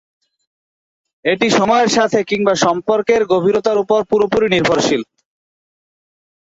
[1.25, 5.01] এটি সময়ের সাথে কিংবা সম্পর্কের গভীরতার উপর পুরোপুরি নির্ভরশীল।